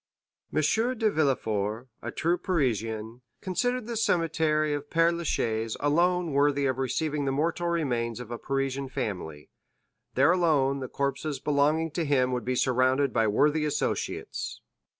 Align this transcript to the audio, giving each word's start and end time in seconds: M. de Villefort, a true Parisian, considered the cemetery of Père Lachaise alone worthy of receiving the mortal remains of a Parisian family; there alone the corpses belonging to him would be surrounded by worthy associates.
M. 0.51 0.61
de 0.97 1.11
Villefort, 1.11 1.87
a 2.01 2.09
true 2.09 2.35
Parisian, 2.39 3.21
considered 3.39 3.85
the 3.85 3.95
cemetery 3.95 4.73
of 4.73 4.89
Père 4.89 5.15
Lachaise 5.15 5.77
alone 5.79 6.31
worthy 6.31 6.65
of 6.65 6.79
receiving 6.79 7.25
the 7.25 7.31
mortal 7.31 7.67
remains 7.67 8.19
of 8.19 8.31
a 8.31 8.39
Parisian 8.39 8.89
family; 8.89 9.51
there 10.15 10.31
alone 10.31 10.79
the 10.79 10.87
corpses 10.89 11.39
belonging 11.39 11.91
to 11.91 12.03
him 12.03 12.31
would 12.31 12.45
be 12.45 12.55
surrounded 12.55 13.13
by 13.13 13.27
worthy 13.27 13.63
associates. 13.63 14.59